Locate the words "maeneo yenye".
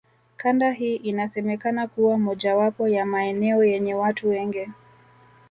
3.05-3.93